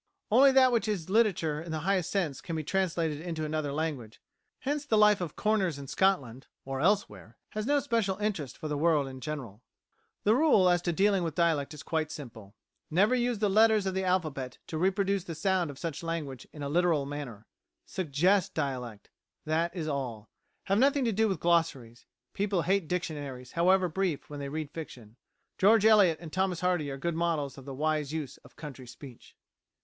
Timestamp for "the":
1.71-1.81, 4.83-4.97, 8.67-8.79, 10.23-10.33, 13.37-13.47, 13.93-14.03, 15.25-15.35, 27.65-27.75